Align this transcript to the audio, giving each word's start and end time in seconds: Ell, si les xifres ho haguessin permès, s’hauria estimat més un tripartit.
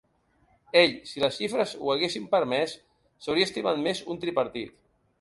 Ell, 0.79 0.95
si 1.09 1.21
les 1.25 1.37
xifres 1.41 1.75
ho 1.81 1.93
haguessin 1.95 2.27
permès, 2.33 2.75
s’hauria 3.27 3.53
estimat 3.53 3.81
més 3.89 4.05
un 4.15 4.25
tripartit. 4.27 4.79